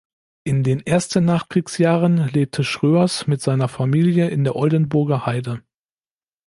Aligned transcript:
In 0.43 0.63
den 0.63 0.83
ersten 0.83 1.25
Nachkriegsjahren 1.25 2.27
lebte 2.29 2.63
Schroers 2.63 3.27
mit 3.27 3.39
seiner 3.39 3.67
Familie 3.67 4.29
in 4.31 4.43
der 4.43 4.55
Oldenburger 4.55 5.27
Heide. 5.27 5.61